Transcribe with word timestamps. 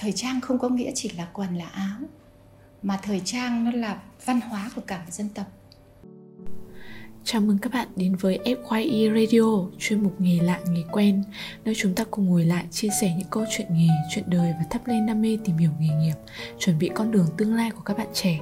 thời 0.00 0.12
trang 0.12 0.40
không 0.40 0.58
có 0.58 0.68
nghĩa 0.68 0.92
chỉ 0.94 1.10
là 1.16 1.28
quần 1.32 1.56
là 1.56 1.66
áo 1.66 1.98
mà 2.82 2.98
thời 3.02 3.20
trang 3.24 3.64
nó 3.64 3.70
là 3.70 4.00
văn 4.24 4.40
hóa 4.40 4.70
của 4.74 4.82
cả 4.86 4.98
một 4.98 5.12
dân 5.12 5.28
tộc 5.28 5.46
Chào 7.24 7.40
mừng 7.40 7.58
các 7.58 7.72
bạn 7.72 7.88
đến 7.96 8.16
với 8.16 8.38
FYE 8.44 9.14
Radio, 9.14 9.70
chuyên 9.78 10.02
mục 10.02 10.20
nghề 10.20 10.38
lạ 10.42 10.60
nghề 10.70 10.82
quen, 10.92 11.22
nơi 11.64 11.74
chúng 11.78 11.94
ta 11.94 12.04
cùng 12.10 12.26
ngồi 12.26 12.44
lại 12.44 12.64
chia 12.70 12.88
sẻ 13.00 13.14
những 13.18 13.28
câu 13.30 13.44
chuyện 13.50 13.66
nghề, 13.70 13.88
chuyện 14.14 14.24
đời 14.28 14.52
và 14.58 14.66
thắp 14.70 14.86
lên 14.86 15.06
đam 15.06 15.22
mê 15.22 15.38
tìm 15.44 15.56
hiểu 15.56 15.70
nghề 15.80 15.94
nghiệp, 15.94 16.14
chuẩn 16.58 16.78
bị 16.78 16.90
con 16.94 17.10
đường 17.10 17.26
tương 17.36 17.54
lai 17.54 17.70
của 17.70 17.80
các 17.80 17.98
bạn 17.98 18.08
trẻ. 18.14 18.38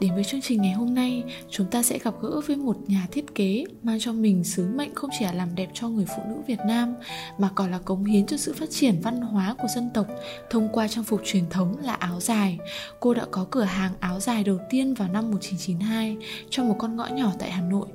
Đến 0.00 0.14
với 0.14 0.24
chương 0.24 0.40
trình 0.40 0.62
ngày 0.62 0.72
hôm 0.72 0.94
nay, 0.94 1.24
chúng 1.50 1.66
ta 1.66 1.82
sẽ 1.82 1.98
gặp 1.98 2.14
gỡ 2.22 2.40
với 2.46 2.56
một 2.56 2.76
nhà 2.86 3.06
thiết 3.12 3.34
kế 3.34 3.64
mang 3.82 3.98
cho 4.00 4.12
mình 4.12 4.44
sứ 4.44 4.66
mệnh 4.74 4.94
không 4.94 5.10
chỉ 5.18 5.24
là 5.24 5.32
làm 5.32 5.54
đẹp 5.54 5.68
cho 5.74 5.88
người 5.88 6.06
phụ 6.16 6.22
nữ 6.28 6.34
Việt 6.46 6.58
Nam 6.66 6.94
mà 7.38 7.50
còn 7.54 7.70
là 7.70 7.78
cống 7.78 8.04
hiến 8.04 8.26
cho 8.26 8.36
sự 8.36 8.52
phát 8.52 8.70
triển 8.70 9.00
văn 9.02 9.20
hóa 9.20 9.54
của 9.58 9.68
dân 9.74 9.90
tộc 9.94 10.06
thông 10.50 10.68
qua 10.72 10.88
trang 10.88 11.04
phục 11.04 11.20
truyền 11.24 11.50
thống 11.50 11.78
là 11.78 11.94
áo 11.94 12.20
dài. 12.20 12.58
Cô 13.00 13.14
đã 13.14 13.24
có 13.30 13.46
cửa 13.50 13.62
hàng 13.62 13.92
áo 14.00 14.20
dài 14.20 14.44
đầu 14.44 14.58
tiên 14.70 14.94
vào 14.94 15.08
năm 15.08 15.30
1992 15.30 16.16
trong 16.50 16.68
một 16.68 16.76
con 16.78 16.96
ngõ 16.96 17.06
nhỏ 17.06 17.32
tại 17.38 17.50
Hà 17.50 17.62
Nội. 17.62 17.86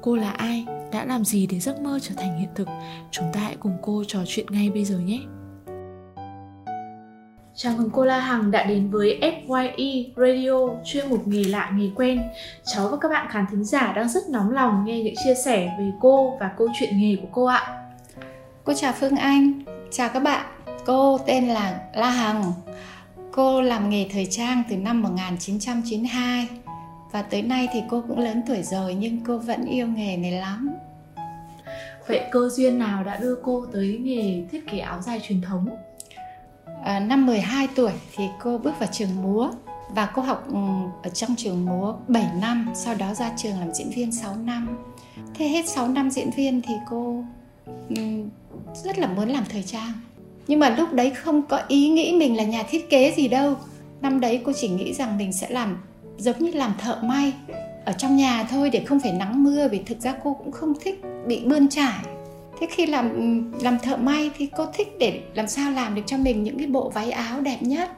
Cô 0.00 0.16
là 0.16 0.30
ai? 0.30 0.64
Đã 0.92 1.04
làm 1.04 1.24
gì 1.24 1.46
để 1.46 1.60
giấc 1.60 1.80
mơ 1.80 1.98
trở 2.02 2.14
thành 2.14 2.38
hiện 2.38 2.48
thực? 2.54 2.68
Chúng 3.10 3.26
ta 3.32 3.40
hãy 3.40 3.56
cùng 3.60 3.76
cô 3.82 4.04
trò 4.08 4.20
chuyện 4.26 4.46
ngay 4.50 4.70
bây 4.70 4.84
giờ 4.84 4.98
nhé! 4.98 5.20
Chào 7.60 7.74
mừng 7.76 7.90
cô 7.90 8.04
La 8.04 8.20
Hằng 8.20 8.50
đã 8.50 8.64
đến 8.64 8.90
với 8.90 9.18
FYE 9.20 10.04
Radio 10.16 10.80
chuyên 10.84 11.08
mục 11.08 11.26
nghề 11.26 11.44
lạ 11.44 11.72
nghề 11.74 11.90
quen. 11.94 12.22
Cháu 12.64 12.88
và 12.88 12.96
các 13.00 13.08
bạn 13.08 13.26
khán 13.30 13.44
thính 13.50 13.64
giả 13.64 13.92
đang 13.92 14.08
rất 14.08 14.28
nóng 14.28 14.50
lòng 14.50 14.84
nghe 14.84 15.02
những 15.02 15.14
chia 15.24 15.34
sẻ 15.44 15.76
về 15.78 15.90
cô 16.00 16.36
và 16.40 16.50
câu 16.58 16.68
chuyện 16.78 17.00
nghề 17.00 17.16
của 17.16 17.28
cô 17.32 17.44
ạ. 17.44 17.84
Cô 18.64 18.72
chào 18.74 18.92
Phương 18.92 19.16
Anh, 19.16 19.62
chào 19.90 20.08
các 20.08 20.20
bạn. 20.20 20.46
Cô 20.86 21.18
tên 21.18 21.48
là 21.48 21.80
La 21.94 22.10
Hằng. 22.10 22.52
Cô 23.32 23.62
làm 23.62 23.90
nghề 23.90 24.08
thời 24.12 24.26
trang 24.26 24.62
từ 24.70 24.76
năm 24.76 25.02
1992 25.02 26.48
và 27.12 27.22
tới 27.22 27.42
nay 27.42 27.68
thì 27.72 27.82
cô 27.90 28.04
cũng 28.08 28.18
lớn 28.18 28.42
tuổi 28.46 28.62
rồi 28.62 28.94
nhưng 28.94 29.24
cô 29.26 29.38
vẫn 29.38 29.64
yêu 29.64 29.86
nghề 29.86 30.16
này 30.16 30.32
lắm. 30.32 30.70
Vậy 32.06 32.20
cơ 32.30 32.48
duyên 32.48 32.78
nào 32.78 33.04
đã 33.04 33.16
đưa 33.16 33.36
cô 33.42 33.66
tới 33.72 33.98
nghề 34.02 34.44
thiết 34.50 34.70
kế 34.70 34.78
áo 34.78 35.00
dài 35.02 35.20
truyền 35.28 35.40
thống? 35.40 35.68
À, 36.88 37.00
năm 37.00 37.26
12 37.26 37.68
tuổi 37.74 37.92
thì 38.16 38.24
cô 38.40 38.58
bước 38.58 38.78
vào 38.78 38.88
trường 38.92 39.22
múa 39.22 39.50
và 39.94 40.06
cô 40.14 40.22
học 40.22 40.44
ừ, 40.48 40.58
ở 41.02 41.10
trong 41.10 41.36
trường 41.36 41.66
múa 41.66 41.94
7 42.08 42.26
năm, 42.40 42.68
sau 42.74 42.94
đó 42.94 43.14
ra 43.14 43.32
trường 43.36 43.60
làm 43.60 43.74
diễn 43.74 43.90
viên 43.90 44.12
6 44.12 44.36
năm. 44.36 44.78
Thế 45.34 45.48
hết 45.48 45.68
6 45.68 45.88
năm 45.88 46.10
diễn 46.10 46.30
viên 46.30 46.62
thì 46.62 46.74
cô 46.90 47.24
ừ, 47.88 48.02
rất 48.84 48.98
là 48.98 49.06
muốn 49.06 49.28
làm 49.28 49.44
thời 49.48 49.62
trang. 49.62 49.92
Nhưng 50.46 50.60
mà 50.60 50.70
lúc 50.70 50.92
đấy 50.92 51.10
không 51.10 51.42
có 51.42 51.60
ý 51.68 51.88
nghĩ 51.88 52.12
mình 52.12 52.36
là 52.36 52.44
nhà 52.44 52.62
thiết 52.62 52.90
kế 52.90 53.14
gì 53.16 53.28
đâu. 53.28 53.54
Năm 54.00 54.20
đấy 54.20 54.42
cô 54.44 54.52
chỉ 54.60 54.68
nghĩ 54.68 54.94
rằng 54.94 55.18
mình 55.18 55.32
sẽ 55.32 55.48
làm 55.50 55.78
giống 56.18 56.38
như 56.38 56.50
làm 56.52 56.72
thợ 56.78 56.98
may 57.02 57.32
ở 57.84 57.92
trong 57.92 58.16
nhà 58.16 58.46
thôi 58.50 58.70
để 58.70 58.84
không 58.84 59.00
phải 59.00 59.12
nắng 59.12 59.44
mưa 59.44 59.68
vì 59.68 59.78
thực 59.86 60.00
ra 60.00 60.14
cô 60.24 60.34
cũng 60.34 60.52
không 60.52 60.72
thích 60.80 61.00
bị 61.26 61.44
bươn 61.44 61.68
trải 61.68 62.04
thế 62.60 62.66
khi 62.70 62.86
làm 62.86 63.10
làm 63.60 63.78
thợ 63.78 63.96
may 63.96 64.30
thì 64.38 64.48
cô 64.56 64.66
thích 64.74 64.88
để 64.98 65.20
làm 65.34 65.48
sao 65.48 65.70
làm 65.70 65.94
được 65.94 66.02
cho 66.06 66.16
mình 66.16 66.42
những 66.42 66.58
cái 66.58 66.66
bộ 66.66 66.90
váy 66.90 67.10
áo 67.10 67.40
đẹp 67.40 67.58
nhất? 67.60 67.90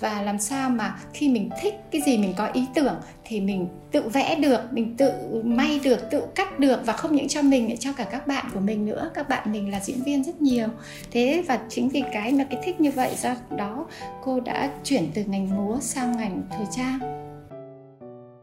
Và 0.00 0.22
làm 0.22 0.38
sao 0.38 0.70
mà 0.70 0.98
khi 1.12 1.28
mình 1.28 1.50
thích 1.60 1.74
cái 1.90 2.02
gì 2.06 2.18
mình 2.18 2.34
có 2.36 2.46
ý 2.52 2.64
tưởng 2.74 2.96
thì 3.24 3.40
mình 3.40 3.68
tự 3.92 4.08
vẽ 4.08 4.34
được, 4.34 4.60
mình 4.72 4.96
tự 4.96 5.12
may 5.44 5.80
được, 5.84 6.10
tự 6.10 6.22
cắt 6.34 6.58
được 6.58 6.86
và 6.86 6.92
không 6.92 7.16
những 7.16 7.28
cho 7.28 7.42
mình 7.42 7.76
cho 7.76 7.92
cả 7.92 8.04
các 8.04 8.26
bạn 8.26 8.46
của 8.54 8.60
mình 8.60 8.86
nữa. 8.86 9.10
Các 9.14 9.28
bạn 9.28 9.52
mình 9.52 9.70
là 9.70 9.80
diễn 9.80 10.02
viên 10.02 10.24
rất 10.24 10.40
nhiều. 10.40 10.68
Thế 11.10 11.44
và 11.48 11.58
chính 11.68 11.88
vì 11.88 12.02
cái 12.12 12.32
mà 12.32 12.44
cái 12.50 12.60
thích 12.64 12.80
như 12.80 12.90
vậy 12.90 13.10
do 13.22 13.34
đó, 13.56 13.86
cô 14.24 14.40
đã 14.40 14.70
chuyển 14.84 15.06
từ 15.14 15.24
ngành 15.24 15.56
múa 15.56 15.78
sang 15.80 16.16
ngành 16.16 16.42
thời 16.50 16.66
trang. 16.76 17.25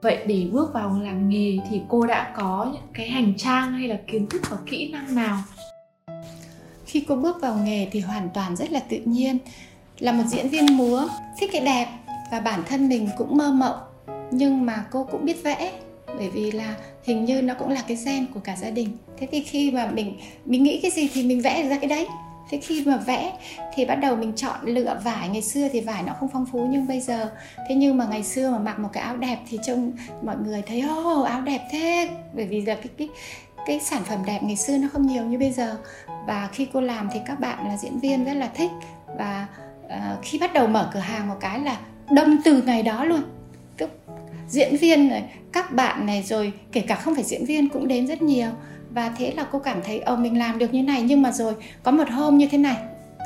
Vậy 0.04 0.18
để 0.28 0.48
bước 0.52 0.73
vào 0.73 1.00
làm 1.04 1.30
nghề 1.30 1.58
thì 1.70 1.82
cô 1.88 2.06
đã 2.06 2.33
có 2.36 2.70
những 2.73 2.88
cái 2.94 3.10
hành 3.10 3.33
trang 3.38 3.72
hay 3.72 3.88
là 3.88 3.98
kiến 4.08 4.27
thức 4.30 4.42
và 4.50 4.58
kỹ 4.66 4.92
năng 4.92 5.16
nào? 5.16 5.38
Khi 6.86 7.05
cô 7.08 7.16
bước 7.16 7.42
vào 7.42 7.58
nghề 7.66 7.88
thì 7.92 8.00
hoàn 8.00 8.30
toàn 8.33 8.55
rất 8.55 8.72
là 8.72 8.80
tự 8.80 8.98
nhiên. 9.05 9.38
Là 10.00 10.11
một 10.11 10.23
diễn 10.27 10.50
viên 10.50 10.77
múa, 10.77 11.08
thích 11.39 11.50
cái 11.54 11.61
đẹp 11.61 11.88
và 12.32 12.39
bản 12.39 12.64
thân 12.67 12.89
mình 12.89 13.10
cũng 13.17 13.38
mơ 13.38 13.52
mộng 13.52 13.77
nhưng 14.32 14.66
mà 14.66 14.86
cô 14.92 15.08
cũng 15.11 15.26
biết 15.26 15.44
vẽ 15.44 15.72
bởi 16.17 16.30
vì 16.30 16.52
là 16.52 16.76
hình 17.04 17.26
như 17.26 17.42
nó 17.42 17.54
cũng 17.54 17.70
là 17.70 17.83
cái 17.88 17.98
gen 18.06 18.26
của 18.33 18.39
cả 18.39 18.56
gia 18.56 18.70
đình 18.70 18.98
thế 19.17 19.27
thì 19.32 19.44
khi 19.44 19.72
mà 19.72 19.88
mình 19.88 20.17
mình 20.45 20.64
nghĩ 20.64 20.80
cái 20.82 20.92
gì 20.92 21.10
thì 21.14 21.23
mình 21.23 21.42
vẽ 21.42 21.70
ra 21.70 21.77
cái 21.77 21.89
đấy 21.89 22.08
thế 22.49 22.59
khi 22.64 22.83
mà 22.86 22.98
vẽ 22.98 23.33
thì 23.73 23.86
bắt 23.86 23.95
đầu 23.95 24.15
mình 24.15 24.33
chọn 24.36 24.59
lựa 24.64 24.99
vải. 25.04 25.30
Ngày 25.30 25.42
xưa 25.42 25.67
thì 25.71 25.81
vải 25.81 26.04
nó 26.04 26.14
không 26.14 26.30
phong 26.33 26.45
phú 26.52 26.67
nhưng 26.70 26.87
bây 26.87 26.99
giờ. 26.99 27.31
Thế 27.70 27.76
nhưng 27.76 27.98
mà 27.98 28.05
ngày 28.05 28.23
xưa 28.23 28.52
mà 28.52 28.58
mặc 28.58 28.80
một 28.80 28.89
cái 28.93 29.04
áo 29.04 29.17
đẹp 29.17 29.37
thì 29.49 29.59
trông 29.65 29.92
mọi 30.21 30.36
người 30.37 30.61
thấy 30.67 30.82
ô 30.82 31.21
oh, 31.21 31.27
áo 31.27 31.42
đẹp 31.42 31.67
thế. 31.71 32.09
Bởi 32.33 32.45
vì 32.45 32.61
là 32.61 32.76
cái 32.76 32.89
cái 32.98 33.09
cái 33.65 33.80
sản 33.80 34.03
phẩm 34.03 34.20
đẹp 34.26 34.39
ngày 34.43 34.55
xưa 34.55 34.77
nó 34.77 34.87
không 34.93 35.08
nhiều 35.08 35.23
như 35.23 35.37
bây 35.37 35.52
giờ. 35.52 35.77
Và 36.27 36.49
khi 36.52 36.67
cô 36.73 36.82
làm 36.82 37.09
thì 37.14 37.20
các 37.26 37.39
bạn 37.39 37.67
là 37.67 37.77
diễn 37.77 37.99
viên 37.99 38.26
rất 38.26 38.33
là 38.33 38.49
thích. 38.55 38.71
Và 39.17 39.48
uh, 39.86 40.20
khi 40.21 40.39
bắt 40.39 40.53
đầu 40.53 40.67
mở 40.67 40.89
cửa 40.93 40.99
hàng 40.99 41.30
một 41.30 41.36
cái 41.39 41.59
là 41.59 41.77
đông 42.11 42.37
từ 42.45 42.61
ngày 42.61 42.83
đó 42.83 43.03
luôn 43.03 43.21
diễn 44.49 44.76
viên 44.76 45.08
này 45.08 45.23
các 45.52 45.71
bạn 45.71 46.05
này 46.05 46.23
rồi 46.23 46.54
kể 46.71 46.81
cả 46.81 46.95
không 46.95 47.15
phải 47.15 47.23
diễn 47.23 47.45
viên 47.45 47.70
cũng 47.70 47.87
đến 47.87 48.08
rất 48.08 48.21
nhiều. 48.21 48.49
Và 48.89 49.14
thế 49.17 49.33
là 49.37 49.45
cô 49.52 49.59
cảm 49.59 49.81
thấy 49.86 49.99
ờ 49.99 50.15
mình 50.15 50.39
làm 50.39 50.59
được 50.59 50.73
như 50.73 50.83
này 50.83 51.02
nhưng 51.02 51.21
mà 51.21 51.31
rồi 51.31 51.55
có 51.83 51.92
một 51.92 52.09
hôm 52.09 52.37
như 52.37 52.48
thế 52.52 52.58
này 52.58 52.77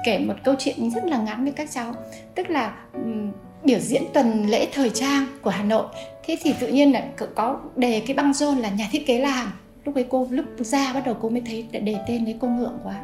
kể 0.06 0.20
một 0.20 0.34
câu 0.44 0.56
chuyện 0.60 0.92
rất 0.92 1.06
là 1.06 1.18
ngắn 1.18 1.44
với 1.44 1.54
các 1.54 1.72
cháu. 1.72 1.94
Tức 2.36 2.50
là 2.50 2.76
um, 2.94 3.32
biểu 3.64 3.80
diễn 3.80 4.04
tuần 4.14 4.50
lễ 4.50 4.68
thời 4.74 4.90
trang 4.90 5.26
của 5.42 5.50
Hà 5.50 5.64
Nội. 5.64 5.86
Thế 6.26 6.38
thì 6.42 6.54
tự 6.60 6.68
nhiên 6.68 6.94
là 6.94 7.04
có 7.36 7.60
đề 7.76 8.04
cái 8.08 8.16
băng 8.16 8.34
rôn 8.34 8.58
là 8.58 8.70
nhà 8.70 8.90
thiết 8.92 9.08
kế 9.08 9.20
làm. 9.20 9.52
Lúc 9.86 9.96
ấy 9.96 10.06
cô 10.10 10.28
lúc 10.32 10.46
ra 10.60 10.94
bắt 10.94 11.06
đầu 11.06 11.16
cô 11.22 11.30
mới 11.30 11.42
thấy 11.46 11.66
đề 11.72 11.96
tên 12.08 12.26
đấy 12.26 12.36
cô 12.40 12.48
ngượng 12.48 12.80
quá. 12.84 12.96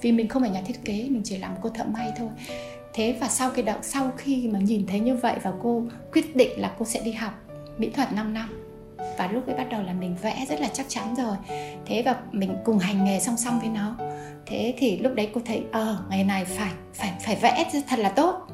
Vì 0.00 0.12
mình 0.12 0.28
không 0.28 0.42
phải 0.42 0.50
nhà 0.50 0.62
thiết 0.66 0.84
kế 0.84 0.92
mình 0.92 1.22
chỉ 1.24 1.38
làm 1.38 1.50
cô 1.62 1.68
thợ 1.68 1.84
may 1.84 2.12
thôi. 2.18 2.28
Thế 2.94 3.16
và 3.20 3.28
sau 3.28 3.50
cái 3.50 3.62
đó 3.62 3.74
sau 3.82 4.10
khi 4.16 4.48
mà 4.52 4.58
nhìn 4.58 4.86
thấy 4.86 5.00
như 5.00 5.16
vậy 5.16 5.36
và 5.42 5.52
cô 5.62 5.82
quyết 6.12 6.36
định 6.36 6.60
là 6.60 6.72
cô 6.78 6.84
sẽ 6.84 7.00
đi 7.04 7.12
học 7.12 7.41
mỹ 7.78 7.90
thuật 7.90 8.12
5 8.12 8.34
năm. 8.34 8.58
Và 9.18 9.28
lúc 9.32 9.46
ấy 9.46 9.56
bắt 9.56 9.66
đầu 9.70 9.82
là 9.82 9.92
mình 9.92 10.16
vẽ 10.22 10.44
rất 10.48 10.60
là 10.60 10.68
chắc 10.72 10.86
chắn 10.88 11.14
rồi. 11.14 11.36
Thế 11.86 12.02
và 12.02 12.16
mình 12.32 12.56
cùng 12.64 12.78
hành 12.78 13.04
nghề 13.04 13.20
song 13.20 13.36
song 13.36 13.60
với 13.60 13.68
nó. 13.68 13.96
Thế 14.46 14.74
thì 14.78 14.98
lúc 14.98 15.14
đấy 15.14 15.30
cô 15.34 15.40
thấy 15.44 15.62
ờ 15.72 15.96
à, 16.00 16.04
ngày 16.10 16.24
này 16.24 16.44
phải 16.44 16.72
phải 16.94 17.12
phải 17.20 17.36
vẽ 17.36 17.70
thật 17.88 17.98
là 17.98 18.08
tốt. 18.08 18.46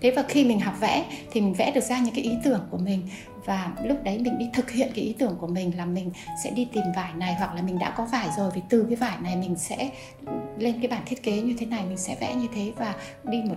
Thế 0.00 0.10
và 0.10 0.22
khi 0.28 0.44
mình 0.44 0.60
học 0.60 0.74
vẽ 0.80 1.04
thì 1.30 1.40
mình 1.40 1.54
vẽ 1.54 1.72
được 1.74 1.80
ra 1.80 1.98
những 1.98 2.14
cái 2.14 2.24
ý 2.24 2.32
tưởng 2.44 2.60
của 2.70 2.78
mình. 2.78 3.08
Và 3.44 3.72
lúc 3.84 3.98
đấy 4.04 4.18
mình 4.18 4.38
đi 4.38 4.48
thực 4.52 4.70
hiện 4.70 4.90
cái 4.94 5.04
ý 5.04 5.14
tưởng 5.18 5.36
của 5.40 5.46
mình 5.46 5.76
là 5.76 5.84
mình 5.84 6.10
sẽ 6.44 6.50
đi 6.50 6.68
tìm 6.72 6.84
vải 6.96 7.14
này 7.14 7.34
hoặc 7.34 7.54
là 7.54 7.62
mình 7.62 7.78
đã 7.78 7.90
có 7.90 8.04
vải 8.04 8.28
rồi 8.36 8.50
thì 8.54 8.62
từ 8.68 8.86
cái 8.88 8.96
vải 8.96 9.16
này 9.22 9.36
mình 9.36 9.56
sẽ 9.56 9.90
lên 10.58 10.80
cái 10.80 10.88
bản 10.88 11.02
thiết 11.06 11.22
kế 11.22 11.40
như 11.42 11.54
thế 11.58 11.66
này 11.66 11.84
mình 11.88 11.96
sẽ 11.96 12.16
vẽ 12.20 12.34
như 12.34 12.46
thế 12.54 12.72
và 12.76 12.94
đi 13.24 13.42
một 13.42 13.56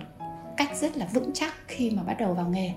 cách 0.57 0.69
rất 0.75 0.97
là 0.97 1.05
vững 1.13 1.31
chắc 1.33 1.53
khi 1.67 1.89
mà 1.89 2.03
bắt 2.03 2.17
đầu 2.19 2.33
vào 2.33 2.49
nghề 2.49 2.71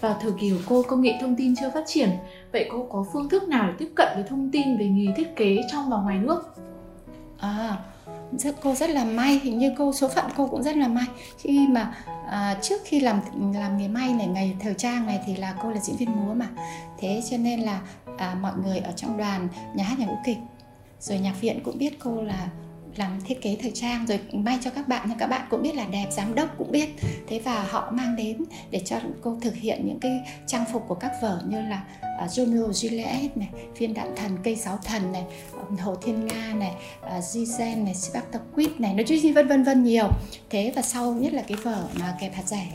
vào 0.00 0.18
thời 0.20 0.32
kỳ 0.40 0.50
của 0.50 0.62
cô 0.66 0.82
công 0.88 1.02
nghệ 1.02 1.14
thông 1.20 1.36
tin 1.36 1.54
chưa 1.56 1.70
phát 1.74 1.84
triển 1.86 2.10
vậy 2.52 2.68
cô 2.72 2.86
có 2.90 3.04
phương 3.12 3.28
thức 3.28 3.48
nào 3.48 3.66
để 3.68 3.74
tiếp 3.78 3.92
cận 3.94 4.08
với 4.14 4.24
thông 4.28 4.50
tin 4.50 4.76
về 4.78 4.88
nghề 4.88 5.06
thiết 5.16 5.36
kế 5.36 5.56
trong 5.72 5.90
và 5.90 5.96
ngoài 5.96 6.18
nước? 6.18 6.54
À 7.38 7.76
rất 8.38 8.56
cô 8.62 8.74
rất 8.74 8.90
là 8.90 9.04
may 9.04 9.40
hình 9.42 9.58
như 9.58 9.72
cô 9.78 9.92
số 9.92 10.08
phận 10.08 10.24
cô 10.36 10.46
cũng 10.46 10.62
rất 10.62 10.76
là 10.76 10.88
may. 10.88 11.06
Khi 11.38 11.66
mà 11.68 11.94
à, 12.30 12.58
trước 12.62 12.80
khi 12.84 13.00
làm 13.00 13.20
làm 13.54 13.78
nghề 13.78 13.88
may 13.88 14.14
này 14.14 14.26
ngày 14.26 14.56
thời 14.60 14.74
trang 14.74 15.06
này 15.06 15.20
thì 15.26 15.36
là 15.36 15.54
cô 15.62 15.70
là 15.70 15.80
diễn 15.80 15.96
viên 15.96 16.10
múa 16.16 16.34
mà. 16.34 16.48
Thế 16.98 17.22
cho 17.30 17.36
nên 17.36 17.60
là 17.60 17.80
à, 18.18 18.36
mọi 18.40 18.52
người 18.64 18.78
ở 18.78 18.92
trong 18.92 19.18
đoàn 19.18 19.48
nhà 19.74 19.84
hát 19.84 19.98
nhạc 19.98 20.06
vũ 20.06 20.16
kịch 20.24 20.38
rồi 21.00 21.18
nhạc 21.18 21.40
viện 21.40 21.60
cũng 21.64 21.78
biết 21.78 21.98
cô 21.98 22.22
là 22.22 22.48
làm 22.96 23.20
thiết 23.24 23.42
kế 23.42 23.56
thời 23.62 23.70
trang 23.70 24.06
rồi 24.06 24.20
may 24.32 24.58
cho 24.62 24.70
các 24.70 24.88
bạn 24.88 25.06
nhưng 25.08 25.18
các 25.18 25.26
bạn 25.26 25.46
cũng 25.50 25.62
biết 25.62 25.74
là 25.74 25.86
đẹp 25.90 26.06
giám 26.10 26.34
đốc 26.34 26.58
cũng 26.58 26.70
biết. 26.70 26.88
Thế 27.28 27.40
và 27.44 27.66
họ 27.70 27.90
mang 27.90 28.16
đến 28.16 28.44
để 28.70 28.82
cho 28.84 28.96
cô 29.22 29.38
thực 29.40 29.54
hiện 29.54 29.86
những 29.86 30.00
cái 30.00 30.20
trang 30.46 30.64
phục 30.72 30.84
của 30.88 30.94
các 30.94 31.12
vở 31.22 31.42
như 31.48 31.60
là 31.62 31.84
uh, 32.24 32.30
Romeo 32.30 32.68
Juliet 32.68 33.28
này 33.34 33.48
viên 33.78 33.94
đạn 33.94 34.16
thần 34.16 34.38
cây 34.44 34.56
sáu 34.56 34.78
thần 34.84 35.12
này 35.12 35.24
hồ 35.80 35.94
thiên 35.94 36.26
nga 36.26 36.54
này 36.54 36.72
à, 37.02 37.16
uh, 37.16 37.24
Gizen 37.24 37.84
này 37.84 37.94
Spartacus 37.94 38.68
này 38.78 38.94
nói 38.94 39.04
chung 39.08 39.32
vân 39.34 39.48
vân 39.48 39.62
vân 39.62 39.84
nhiều. 39.84 40.08
Thế 40.50 40.72
và 40.76 40.82
sau 40.82 41.12
nhất 41.12 41.32
là 41.32 41.42
cái 41.42 41.56
vở 41.62 41.84
mà 42.00 42.16
kẹp 42.20 42.34
hạt 42.34 42.42
rẻ 42.46 42.68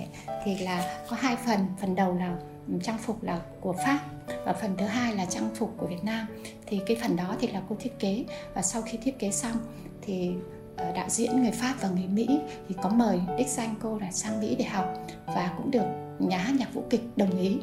thì 0.46 0.58
là 0.58 1.04
có 1.10 1.18
hai 1.20 1.36
phần 1.46 1.60
phần 1.82 1.96
đầu 1.96 2.16
là 2.16 2.36
trang 2.84 2.98
phục 2.98 3.24
là 3.24 3.42
của 3.62 3.74
Pháp 3.74 4.00
và 4.46 4.54
phần 4.54 4.76
thứ 4.78 4.86
hai 4.86 5.16
là 5.16 5.26
trang 5.26 5.50
phục 5.56 5.74
của 5.78 5.88
Việt 5.88 6.04
Nam. 6.04 6.28
Thì 6.66 6.82
cái 6.86 6.98
phần 7.02 7.16
đó 7.16 7.36
thì 7.40 7.48
là 7.48 7.62
cô 7.70 7.76
thiết 7.80 8.00
kế 8.00 8.26
và 8.54 8.62
sau 8.62 8.82
khi 8.82 8.98
thiết 8.98 9.20
kế 9.20 9.32
xong 9.32 9.58
thì 10.02 10.32
ờ, 10.78 10.92
đạo 10.92 11.10
diễn 11.10 11.42
người 11.42 11.52
Pháp 11.52 11.76
và 11.82 11.90
người 11.90 12.08
Mỹ 12.08 12.28
thì 12.70 12.76
có 12.82 12.90
mời 12.90 13.20
đích 13.38 13.48
danh 13.48 13.76
cô 13.82 14.00
là 14.00 14.12
sang 14.12 14.42
Mỹ 14.42 14.56
để 14.60 14.66
học 14.66 14.94
và 15.26 15.54
cũng 15.58 15.72
được 15.72 15.86
nhà 16.20 16.38
hát 16.38 16.56
nhạc 16.60 16.74
vũ 16.74 16.84
kịch 16.90 17.02
đồng 17.16 17.40
ý. 17.40 17.58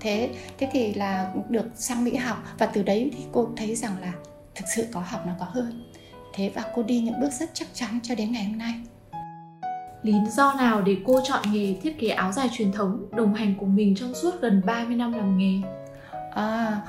Thế 0.00 0.30
thế 0.58 0.68
thì 0.72 0.94
là 0.94 1.32
được 1.48 1.66
sang 1.74 2.04
Mỹ 2.04 2.16
học 2.16 2.38
và 2.58 2.66
từ 2.66 2.82
đấy 2.82 3.10
thì 3.16 3.24
cô 3.32 3.48
thấy 3.56 3.76
rằng 3.76 4.00
là 4.00 4.12
thực 4.54 4.64
sự 4.76 4.86
có 4.92 5.00
học 5.00 5.20
nó 5.26 5.32
có 5.38 5.44
hơn. 5.44 5.92
Thế 6.34 6.52
và 6.54 6.64
cô 6.74 6.82
đi 6.82 7.00
những 7.00 7.20
bước 7.20 7.32
rất 7.32 7.50
chắc 7.54 7.68
chắn 7.74 8.00
cho 8.02 8.14
đến 8.14 8.32
ngày 8.32 8.44
hôm 8.44 8.58
nay 8.58 8.74
lý 10.02 10.12
do 10.30 10.52
nào 10.52 10.82
để 10.82 10.96
cô 11.04 11.20
chọn 11.24 11.42
nghề 11.52 11.74
thiết 11.82 11.98
kế 11.98 12.08
áo 12.08 12.32
dài 12.32 12.48
truyền 12.52 12.72
thống 12.72 13.06
đồng 13.12 13.34
hành 13.34 13.54
cùng 13.60 13.76
mình 13.76 13.94
trong 13.96 14.14
suốt 14.14 14.40
gần 14.40 14.62
30 14.66 14.96
năm 14.96 15.12
làm 15.12 15.38
nghề? 15.38 15.68
À, 16.34 16.80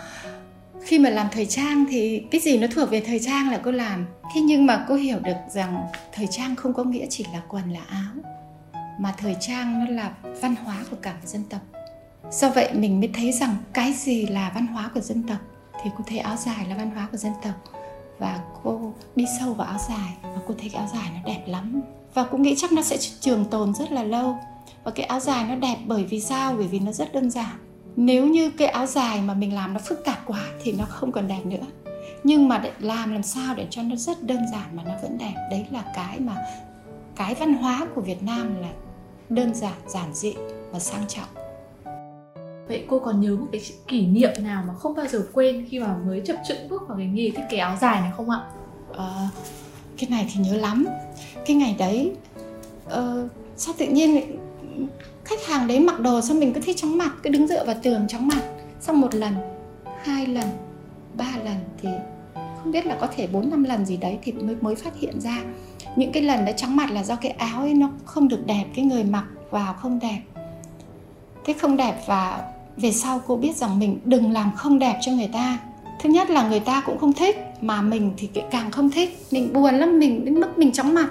khi 0.83 0.99
mà 0.99 1.09
làm 1.09 1.27
thời 1.31 1.45
trang 1.45 1.85
thì 1.89 2.23
cái 2.31 2.41
gì 2.41 2.57
nó 2.57 2.67
thuộc 2.75 2.89
về 2.89 3.01
thời 3.05 3.19
trang 3.19 3.51
là 3.51 3.59
cô 3.63 3.71
làm. 3.71 4.05
Thế 4.35 4.41
nhưng 4.41 4.65
mà 4.65 4.85
cô 4.87 4.95
hiểu 4.95 5.19
được 5.19 5.37
rằng 5.49 5.83
thời 6.11 6.27
trang 6.27 6.55
không 6.55 6.73
có 6.73 6.83
nghĩa 6.83 7.05
chỉ 7.09 7.25
là 7.33 7.41
quần 7.47 7.69
là 7.71 7.81
áo 7.89 8.23
mà 8.99 9.13
thời 9.17 9.35
trang 9.39 9.79
nó 9.79 9.91
là 9.91 10.11
văn 10.41 10.55
hóa 10.55 10.83
của 10.91 10.97
cả 11.01 11.13
một 11.13 11.27
dân 11.27 11.43
tộc. 11.49 11.61
Do 12.31 12.49
vậy 12.49 12.73
mình 12.73 12.99
mới 12.99 13.09
thấy 13.13 13.31
rằng 13.31 13.55
cái 13.73 13.93
gì 13.93 14.27
là 14.27 14.51
văn 14.55 14.67
hóa 14.67 14.91
của 14.93 14.99
dân 14.99 15.23
tộc 15.23 15.37
thì 15.83 15.89
cô 15.97 16.03
thấy 16.07 16.19
áo 16.19 16.35
dài 16.35 16.65
là 16.69 16.75
văn 16.75 16.91
hóa 16.91 17.07
của 17.11 17.17
dân 17.17 17.33
tộc. 17.43 17.53
Và 18.19 18.39
cô 18.63 18.93
đi 19.15 19.25
sâu 19.39 19.53
vào 19.53 19.67
áo 19.67 19.79
dài 19.89 20.13
và 20.23 20.41
cô 20.47 20.53
thấy 20.59 20.69
cái 20.69 20.79
áo 20.79 20.89
dài 20.93 21.11
nó 21.15 21.19
đẹp 21.25 21.43
lắm 21.47 21.81
và 22.13 22.23
cũng 22.23 22.41
nghĩ 22.41 22.55
chắc 22.57 22.71
nó 22.71 22.81
sẽ 22.81 22.97
trường 23.19 23.45
tồn 23.45 23.73
rất 23.73 23.91
là 23.91 24.03
lâu. 24.03 24.37
Và 24.83 24.91
cái 24.91 25.05
áo 25.05 25.19
dài 25.19 25.45
nó 25.49 25.55
đẹp 25.55 25.77
bởi 25.85 26.03
vì 26.03 26.21
sao? 26.21 26.53
Bởi 26.57 26.67
vì 26.67 26.79
nó 26.79 26.91
rất 26.91 27.13
đơn 27.13 27.31
giản. 27.31 27.55
Nếu 27.95 28.27
như 28.27 28.49
cái 28.49 28.67
áo 28.67 28.85
dài 28.85 29.21
mà 29.21 29.33
mình 29.33 29.55
làm 29.55 29.73
nó 29.73 29.79
phức 29.85 30.05
tạp 30.05 30.25
quá 30.25 30.45
thì 30.63 30.71
nó 30.71 30.85
không 30.85 31.11
còn 31.11 31.27
đẹp 31.27 31.45
nữa. 31.45 31.65
Nhưng 32.23 32.47
mà 32.47 32.57
để 32.57 32.71
làm 32.79 33.13
làm 33.13 33.23
sao 33.23 33.55
để 33.55 33.67
cho 33.69 33.81
nó 33.81 33.95
rất 33.95 34.23
đơn 34.23 34.39
giản 34.51 34.75
mà 34.75 34.83
nó 34.85 34.93
vẫn 35.01 35.17
đẹp? 35.17 35.47
Đấy 35.51 35.65
là 35.71 35.83
cái 35.95 36.19
mà 36.19 36.35
cái 37.15 37.35
văn 37.35 37.53
hóa 37.53 37.87
của 37.95 38.01
Việt 38.01 38.23
Nam 38.23 38.61
là 38.61 38.69
đơn 39.29 39.55
giản 39.55 39.73
giản 39.87 40.13
dị 40.13 40.33
và 40.71 40.79
sang 40.79 41.07
trọng. 41.07 41.27
Vậy 42.67 42.85
cô 42.89 42.99
còn 42.99 43.21
nhớ 43.21 43.35
một 43.35 43.47
cái 43.51 43.61
kỷ 43.87 44.07
niệm 44.07 44.31
nào 44.39 44.63
mà 44.67 44.73
không 44.73 44.95
bao 44.95 45.07
giờ 45.07 45.27
quên 45.33 45.67
khi 45.69 45.79
mà 45.79 45.95
mới 46.05 46.21
chập 46.25 46.35
chững 46.47 46.69
bước 46.69 46.81
vào 46.87 46.97
cái 46.97 47.07
nghề 47.07 47.29
thiết 47.29 47.43
kế 47.49 47.57
áo 47.57 47.77
dài 47.81 48.01
này 48.01 48.11
không 48.17 48.29
ạ? 48.29 48.39
À, 48.97 49.29
cái 50.01 50.09
này 50.09 50.27
thì 50.33 50.39
nhớ 50.43 50.57
lắm. 50.57 50.87
Cái 51.45 51.55
ngày 51.55 51.75
đấy 51.77 52.11
uh, 52.87 53.31
sao 53.57 53.75
tự 53.77 53.87
nhiên 53.87 54.37
khách 55.25 55.45
hàng 55.47 55.67
đấy 55.67 55.79
mặc 55.79 55.99
đồ 55.99 56.21
xong 56.21 56.39
mình 56.39 56.53
cứ 56.53 56.61
thấy 56.61 56.73
chóng 56.73 56.97
mặt 56.97 57.11
cứ 57.23 57.29
đứng 57.29 57.47
dựa 57.47 57.65
vào 57.65 57.75
tường 57.83 58.07
chóng 58.07 58.27
mặt. 58.27 58.41
Xong 58.79 59.01
một 59.01 59.15
lần 59.15 59.33
hai 60.03 60.27
lần 60.27 60.47
ba 61.17 61.31
lần 61.43 61.55
thì 61.81 61.89
không 62.35 62.71
biết 62.71 62.85
là 62.85 62.97
có 63.01 63.07
thể 63.15 63.27
bốn 63.27 63.49
năm 63.49 63.63
lần 63.63 63.85
gì 63.85 63.97
đấy 63.97 64.17
thì 64.23 64.31
mới 64.31 64.55
mới 64.61 64.75
phát 64.75 64.99
hiện 64.99 65.21
ra. 65.21 65.43
Những 65.95 66.11
cái 66.11 66.23
lần 66.23 66.45
đấy 66.45 66.53
chóng 66.57 66.75
mặt 66.75 66.91
là 66.91 67.03
do 67.03 67.15
cái 67.15 67.31
áo 67.31 67.61
ấy 67.61 67.73
nó 67.73 67.89
không 68.05 68.27
được 68.27 68.45
đẹp 68.45 68.65
cái 68.75 68.85
người 68.85 69.03
mặc 69.03 69.25
vào 69.49 69.73
không 69.73 69.99
đẹp. 69.99 70.21
Thế 71.45 71.53
không 71.53 71.77
đẹp 71.77 72.01
và 72.07 72.51
về 72.77 72.91
sau 72.91 73.21
cô 73.27 73.35
biết 73.35 73.55
rằng 73.55 73.79
mình 73.79 73.99
đừng 74.05 74.31
làm 74.31 74.51
không 74.55 74.79
đẹp 74.79 74.97
cho 75.01 75.11
người 75.11 75.29
ta 75.33 75.57
thứ 76.01 76.09
nhất 76.09 76.29
là 76.29 76.47
người 76.47 76.59
ta 76.59 76.81
cũng 76.85 76.97
không 76.97 77.13
thích 77.13 77.37
mà 77.61 77.81
mình 77.81 78.13
thì 78.17 78.29
càng 78.51 78.71
không 78.71 78.91
thích. 78.91 79.17
Mình 79.31 79.53
buồn 79.53 79.75
lắm 79.75 79.99
mình 79.99 80.25
đến 80.25 80.39
mức 80.39 80.57
mình 80.57 80.71
chóng 80.71 80.93
mặt. 80.93 81.09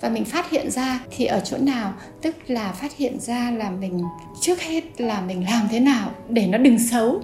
Và 0.00 0.08
mình 0.08 0.24
phát 0.24 0.50
hiện 0.50 0.70
ra 0.70 1.00
thì 1.10 1.24
ở 1.24 1.40
chỗ 1.40 1.56
nào 1.58 1.92
tức 2.22 2.36
là 2.46 2.72
phát 2.72 2.96
hiện 2.96 3.20
ra 3.20 3.50
là 3.50 3.70
mình 3.70 4.02
trước 4.40 4.60
hết 4.60 5.00
là 5.00 5.20
mình 5.20 5.44
làm 5.50 5.68
thế 5.70 5.80
nào 5.80 6.10
để 6.28 6.46
nó 6.46 6.58
đừng 6.58 6.78
xấu. 6.78 7.20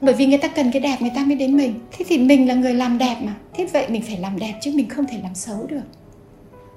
Bởi 0.00 0.14
vì 0.14 0.26
người 0.26 0.38
ta 0.38 0.48
cần 0.48 0.72
cái 0.72 0.80
đẹp 0.80 0.96
người 1.00 1.12
ta 1.14 1.24
mới 1.24 1.36
đến 1.36 1.56
mình. 1.56 1.74
Thế 1.92 2.04
thì 2.08 2.18
mình 2.18 2.48
là 2.48 2.54
người 2.54 2.74
làm 2.74 2.98
đẹp 2.98 3.16
mà. 3.22 3.34
Thế 3.54 3.66
vậy 3.72 3.86
mình 3.88 4.02
phải 4.02 4.18
làm 4.18 4.38
đẹp 4.38 4.54
chứ 4.62 4.72
mình 4.74 4.88
không 4.88 5.06
thể 5.06 5.18
làm 5.22 5.34
xấu 5.34 5.66
được. 5.66 5.82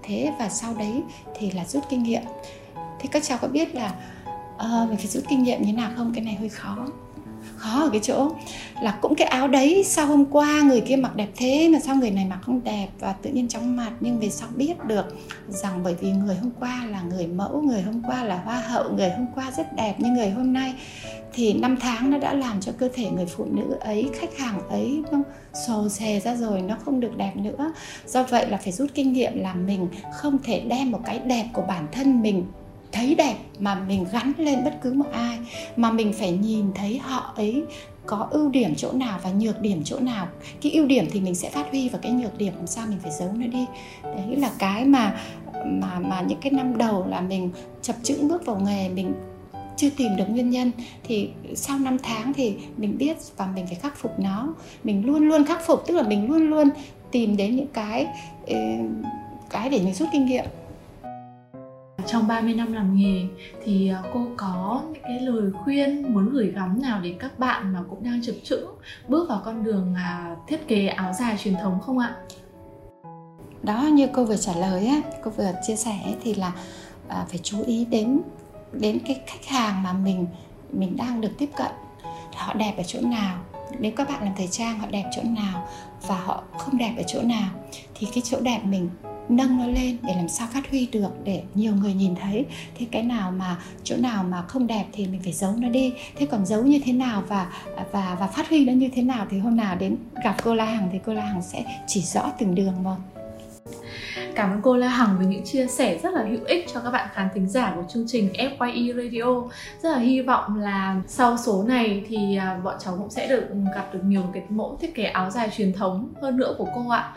Thế 0.03 0.31
và 0.39 0.49
sau 0.49 0.73
đấy 0.73 0.93
thì 1.39 1.51
là 1.51 1.65
rút 1.65 1.83
kinh 1.89 2.03
nghiệm. 2.03 2.23
Thế 2.75 3.09
các 3.11 3.23
cháu 3.23 3.37
có 3.41 3.47
biết 3.47 3.75
là 3.75 3.95
uh, 4.55 4.89
mình 4.89 4.97
phải 4.97 5.07
rút 5.07 5.23
kinh 5.29 5.43
nghiệm 5.43 5.61
như 5.61 5.73
nào 5.73 5.91
không? 5.95 6.11
Cái 6.15 6.23
này 6.23 6.35
hơi 6.35 6.49
khó 6.49 6.87
khó 7.61 7.81
ở 7.81 7.89
cái 7.89 8.01
chỗ 8.03 8.31
là 8.81 8.97
cũng 9.01 9.15
cái 9.15 9.27
áo 9.27 9.47
đấy 9.47 9.83
sau 9.85 10.05
hôm 10.05 10.25
qua 10.25 10.61
người 10.61 10.81
kia 10.81 10.95
mặc 10.95 11.15
đẹp 11.15 11.27
thế 11.35 11.69
mà 11.73 11.79
sao 11.79 11.95
người 11.95 12.11
này 12.11 12.25
mặc 12.25 12.39
không 12.41 12.63
đẹp? 12.63 12.87
Và 12.99 13.13
tự 13.13 13.29
nhiên 13.29 13.47
chóng 13.47 13.75
mặt, 13.75 13.91
nhưng 13.99 14.19
về 14.19 14.29
sau 14.29 14.49
biết 14.55 14.85
được 14.85 15.05
rằng 15.47 15.83
bởi 15.83 15.95
vì 16.01 16.11
người 16.11 16.35
hôm 16.35 16.51
qua 16.59 16.85
là 16.91 17.01
người 17.01 17.27
mẫu, 17.27 17.61
người 17.61 17.81
hôm 17.81 18.01
qua 18.07 18.23
là 18.23 18.41
hoa 18.45 18.59
hậu, 18.59 18.91
người 18.91 19.09
hôm 19.09 19.25
qua 19.35 19.51
rất 19.57 19.75
đẹp 19.75 19.95
nhưng 19.97 20.13
người 20.13 20.29
hôm 20.29 20.53
nay, 20.53 20.73
thì 21.33 21.53
năm 21.53 21.77
tháng 21.81 22.11
nó 22.11 22.17
đã 22.17 22.33
làm 22.33 22.61
cho 22.61 22.71
cơ 22.77 22.89
thể 22.93 23.09
người 23.09 23.25
phụ 23.25 23.45
nữ 23.45 23.75
ấy, 23.79 24.09
khách 24.19 24.37
hàng 24.37 24.69
ấy 24.69 25.03
nó 25.11 25.19
xồ 25.67 25.89
xề 25.89 26.19
ra 26.19 26.35
rồi, 26.35 26.61
nó 26.61 26.75
không 26.85 26.99
được 26.99 27.17
đẹp 27.17 27.31
nữa. 27.35 27.73
Do 28.05 28.23
vậy 28.23 28.49
là 28.49 28.57
phải 28.57 28.73
rút 28.73 28.91
kinh 28.93 29.13
nghiệm 29.13 29.39
là 29.39 29.53
mình 29.53 29.87
không 30.13 30.37
thể 30.43 30.59
đem 30.59 30.91
một 30.91 30.99
cái 31.05 31.19
đẹp 31.19 31.45
của 31.53 31.63
bản 31.67 31.87
thân 31.91 32.21
mình 32.21 32.45
thấy 32.91 33.15
đẹp 33.15 33.35
mà 33.59 33.75
mình 33.75 34.05
gắn 34.11 34.31
lên 34.37 34.63
bất 34.63 34.73
cứ 34.81 34.93
một 34.93 35.11
ai, 35.11 35.37
mà 35.75 35.91
mình 35.91 36.13
phải 36.13 36.31
nhìn 36.31 36.65
thấy 36.75 36.97
họ 36.97 37.33
ấy 37.35 37.63
có 38.05 38.27
ưu 38.31 38.49
điểm 38.49 38.75
chỗ 38.75 38.91
nào 38.91 39.19
và 39.23 39.31
nhược 39.31 39.61
điểm 39.61 39.81
chỗ 39.83 39.99
nào. 39.99 40.27
Cái 40.61 40.71
ưu 40.71 40.85
điểm 40.85 41.05
thì 41.11 41.21
mình 41.21 41.35
sẽ 41.35 41.49
phát 41.49 41.69
huy 41.71 41.89
và 41.89 41.99
cái 42.01 42.11
nhược 42.11 42.37
điểm 42.37 42.53
làm 42.57 42.67
sao 42.67 42.87
mình 42.87 42.99
phải 43.03 43.11
giấu 43.19 43.29
nó 43.33 43.47
đi. 43.47 43.65
Đấy 44.03 44.35
là 44.37 44.51
cái 44.59 44.85
mà 44.85 45.19
mà 45.65 45.99
mà 45.99 46.21
những 46.21 46.39
cái 46.41 46.51
năm 46.51 46.77
đầu 46.77 47.07
là 47.07 47.21
mình 47.21 47.49
chập 47.81 47.95
chững 48.03 48.27
bước 48.27 48.45
vào 48.45 48.59
nghề, 48.59 48.89
mình 48.89 49.13
chưa 49.77 49.89
tìm 49.89 50.15
được 50.17 50.29
nguyên 50.29 50.49
nhân. 50.49 50.71
Thì 51.03 51.29
sau 51.55 51.79
5 51.79 51.97
tháng 52.03 52.33
thì 52.33 52.55
mình 52.77 52.97
biết 52.97 53.17
và 53.37 53.47
mình 53.55 53.67
phải 53.67 53.75
khắc 53.75 53.97
phục 53.97 54.19
nó. 54.19 54.53
Mình 54.83 55.05
luôn 55.05 55.27
luôn 55.27 55.45
khắc 55.45 55.65
phục, 55.65 55.87
tức 55.87 55.95
là 55.95 56.03
mình 56.03 56.31
luôn 56.31 56.49
luôn 56.49 56.69
tìm 57.11 57.37
đến 57.37 57.55
những 57.55 57.67
cái 57.73 58.07
cái 59.49 59.69
để 59.69 59.79
mình 59.83 59.93
rút 59.93 60.09
kinh 60.11 60.25
nghiệm 60.25 60.45
trong 62.07 62.27
30 62.27 62.53
năm 62.53 62.73
làm 62.73 62.95
nghề 62.95 63.27
thì 63.63 63.89
ờ, 63.89 64.03
cô 64.13 64.27
có 64.37 64.81
những 64.91 65.03
cái 65.03 65.19
lời 65.19 65.51
khuyên 65.63 66.13
muốn 66.13 66.29
gửi 66.29 66.51
gắm 66.55 66.81
nào 66.81 67.01
đến 67.01 67.17
các 67.19 67.39
bạn 67.39 67.73
mà 67.73 67.79
cũng 67.89 68.03
đang 68.03 68.21
chập 68.23 68.33
chững 68.43 68.75
bước 69.07 69.29
vào 69.29 69.41
con 69.45 69.63
đường 69.63 69.95
à, 69.95 70.35
thiết 70.47 70.67
kế 70.67 70.87
áo 70.87 71.13
dài 71.13 71.37
truyền 71.37 71.55
thống 71.61 71.79
không 71.79 71.99
ạ? 71.99 72.15
Đó 73.63 73.81
như 73.81 74.07
cô 74.13 74.25
vừa 74.25 74.37
trả 74.37 74.55
lời 74.55 74.87
á, 74.87 75.01
cô 75.23 75.31
vừa 75.31 75.51
chia 75.67 75.75
sẻ 75.75 75.99
thì 76.23 76.33
là 76.33 76.51
à, 77.07 77.25
phải 77.29 77.39
chú 77.43 77.63
ý 77.65 77.85
đến 77.85 78.21
đến 78.71 78.99
cái 79.05 79.21
khách 79.27 79.45
hàng 79.45 79.83
mà 79.83 79.93
mình 79.93 80.27
mình 80.71 80.97
đang 80.97 81.21
được 81.21 81.31
tiếp 81.37 81.49
cận. 81.57 81.71
Họ 82.35 82.53
đẹp 82.53 82.73
ở 82.77 82.83
chỗ 82.83 82.99
nào? 83.01 83.37
Nếu 83.79 83.91
các 83.95 84.09
bạn 84.09 84.23
làm 84.23 84.33
thời 84.37 84.47
trang 84.47 84.79
họ 84.79 84.87
đẹp 84.91 85.03
chỗ 85.15 85.21
nào? 85.23 85.67
Và 86.07 86.15
họ 86.15 86.43
không 86.57 86.77
đẹp 86.77 86.93
ở 86.97 87.03
chỗ 87.07 87.21
nào? 87.21 87.49
Thì 87.95 88.07
cái 88.13 88.21
chỗ 88.25 88.39
đẹp 88.41 88.59
mình 88.63 88.89
nâng 89.31 89.57
nó 89.57 89.67
lên 89.67 89.97
để 90.03 90.13
làm 90.15 90.29
sao 90.29 90.47
phát 90.53 90.69
huy 90.69 90.87
được, 90.91 91.09
để 91.23 91.43
nhiều 91.55 91.73
người 91.75 91.93
nhìn 91.93 92.15
thấy. 92.15 92.45
Thế 92.75 92.85
cái 92.91 93.03
nào 93.03 93.31
mà, 93.31 93.57
chỗ 93.83 93.95
nào 93.97 94.23
mà 94.23 94.41
không 94.41 94.67
đẹp 94.67 94.85
thì 94.91 95.07
mình 95.07 95.21
phải 95.23 95.33
giấu 95.33 95.53
nó 95.57 95.69
đi. 95.69 95.93
Thế 96.15 96.25
còn 96.25 96.45
giấu 96.45 96.63
như 96.63 96.79
thế 96.85 96.93
nào 96.93 97.23
và 97.27 97.51
và 97.91 98.17
và 98.19 98.27
phát 98.27 98.49
huy 98.49 98.65
nó 98.65 98.73
như 98.73 98.89
thế 98.95 99.01
nào 99.01 99.25
thì 99.29 99.39
hôm 99.39 99.55
nào 99.55 99.75
đến 99.75 99.97
gặp 100.23 100.35
cô 100.43 100.55
La 100.55 100.65
Hằng 100.65 100.89
thì 100.91 100.99
cô 101.05 101.13
La 101.13 101.25
Hằng 101.25 101.41
sẽ 101.41 101.63
chỉ 101.87 102.01
rõ 102.01 102.31
từng 102.39 102.55
đường 102.55 102.83
một 102.83 102.95
Cảm 104.35 104.51
ơn 104.51 104.61
cô 104.61 104.77
La 104.77 104.87
Hằng 104.87 105.17
với 105.17 105.27
những 105.27 105.43
chia 105.43 105.67
sẻ 105.67 105.99
rất 106.03 106.13
là 106.13 106.23
hữu 106.23 106.45
ích 106.45 106.65
cho 106.73 106.79
các 106.79 106.91
bạn 106.91 107.09
khán 107.13 107.27
thính 107.33 107.49
giả 107.49 107.73
của 107.75 107.83
chương 107.89 108.05
trình 108.07 108.29
FYE 108.33 108.95
Radio. 108.95 109.49
Rất 109.83 109.91
là 109.91 109.97
hy 109.97 110.21
vọng 110.21 110.55
là 110.55 111.01
sau 111.07 111.37
số 111.37 111.63
này 111.63 112.03
thì 112.07 112.37
à, 112.37 112.59
bọn 112.63 112.75
cháu 112.79 112.95
cũng 112.97 113.09
sẽ 113.09 113.27
được 113.27 113.43
gặp 113.75 113.93
được 113.93 113.99
nhiều 114.03 114.23
cái 114.33 114.43
mẫu 114.49 114.77
thiết 114.81 114.95
kế 114.95 115.03
áo 115.03 115.29
dài 115.31 115.49
truyền 115.57 115.73
thống 115.73 116.13
hơn 116.21 116.37
nữa 116.37 116.55
của 116.57 116.67
cô 116.75 116.89
ạ 116.89 117.13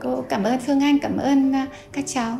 cô 0.00 0.24
cảm 0.28 0.42
ơn 0.42 0.58
phương 0.60 0.80
anh 0.80 0.98
cảm 0.98 1.16
ơn 1.16 1.52
à, 1.52 1.66
các 1.92 2.04
cháu 2.06 2.38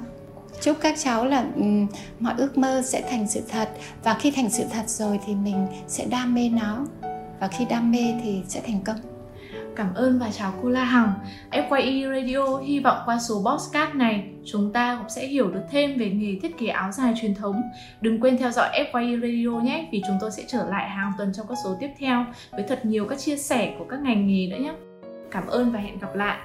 chúc 0.60 0.76
các 0.80 0.94
cháu 0.98 1.24
là 1.24 1.44
um, 1.56 1.86
mọi 2.20 2.34
ước 2.36 2.58
mơ 2.58 2.82
sẽ 2.84 3.02
thành 3.10 3.28
sự 3.28 3.40
thật 3.48 3.68
và 4.04 4.14
khi 4.14 4.30
thành 4.30 4.50
sự 4.50 4.64
thật 4.70 4.88
rồi 4.88 5.20
thì 5.26 5.34
mình 5.34 5.66
sẽ 5.86 6.04
đam 6.04 6.34
mê 6.34 6.48
nó 6.48 6.86
và 7.40 7.48
khi 7.48 7.64
đam 7.70 7.92
mê 7.92 8.14
thì 8.22 8.42
sẽ 8.48 8.60
thành 8.66 8.80
công 8.84 8.96
Cảm 9.78 9.94
ơn 9.94 10.18
và 10.18 10.30
chào 10.30 10.52
cô 10.62 10.68
La 10.68 10.84
Hằng. 10.84 11.12
FYE 11.50 12.14
Radio 12.14 12.56
hy 12.56 12.80
vọng 12.80 12.98
qua 13.06 13.18
số 13.18 13.44
podcast 13.46 13.94
này 13.94 14.24
chúng 14.44 14.72
ta 14.72 14.96
cũng 14.98 15.08
sẽ 15.08 15.26
hiểu 15.26 15.50
được 15.50 15.60
thêm 15.70 15.98
về 15.98 16.10
nghề 16.10 16.38
thiết 16.42 16.58
kế 16.58 16.66
áo 16.66 16.92
dài 16.92 17.14
truyền 17.20 17.34
thống. 17.34 17.62
Đừng 18.00 18.20
quên 18.20 18.38
theo 18.38 18.50
dõi 18.50 18.68
FYE 18.92 19.20
Radio 19.20 19.60
nhé 19.64 19.88
vì 19.92 20.02
chúng 20.06 20.16
tôi 20.20 20.30
sẽ 20.30 20.42
trở 20.48 20.66
lại 20.70 20.88
hàng 20.88 21.12
tuần 21.18 21.32
trong 21.34 21.46
các 21.48 21.58
số 21.64 21.76
tiếp 21.80 21.90
theo 21.98 22.24
với 22.50 22.64
thật 22.68 22.84
nhiều 22.84 23.06
các 23.08 23.18
chia 23.18 23.36
sẻ 23.36 23.74
của 23.78 23.84
các 23.88 24.00
ngành 24.00 24.26
nghề 24.26 24.46
nữa 24.46 24.64
nhé. 24.64 24.72
Cảm 25.30 25.46
ơn 25.46 25.72
và 25.72 25.78
hẹn 25.78 25.98
gặp 25.98 26.14
lại. 26.14 26.38